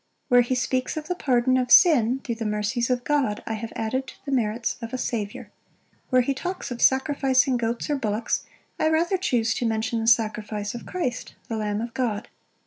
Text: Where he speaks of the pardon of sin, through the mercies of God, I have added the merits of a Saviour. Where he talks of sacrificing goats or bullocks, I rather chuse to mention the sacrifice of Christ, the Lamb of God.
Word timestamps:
Where 0.29 0.41
he 0.41 0.55
speaks 0.55 0.97
of 0.97 1.07
the 1.07 1.13
pardon 1.13 1.57
of 1.57 1.69
sin, 1.71 2.21
through 2.23 2.33
the 2.41 2.43
mercies 2.47 2.89
of 2.89 3.03
God, 3.03 3.43
I 3.45 3.53
have 3.53 3.71
added 3.75 4.13
the 4.25 4.31
merits 4.31 4.77
of 4.81 4.93
a 4.93 4.97
Saviour. 4.97 5.51
Where 6.09 6.23
he 6.23 6.33
talks 6.33 6.71
of 6.71 6.81
sacrificing 6.81 7.55
goats 7.55 7.87
or 7.87 7.97
bullocks, 7.97 8.43
I 8.79 8.89
rather 8.89 9.17
chuse 9.17 9.53
to 9.53 9.65
mention 9.67 9.99
the 9.99 10.07
sacrifice 10.07 10.73
of 10.73 10.87
Christ, 10.87 11.35
the 11.49 11.55
Lamb 11.55 11.81
of 11.81 11.93
God. 11.93 12.29